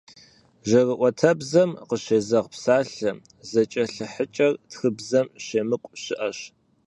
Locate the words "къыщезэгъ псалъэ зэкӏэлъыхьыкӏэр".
1.87-4.53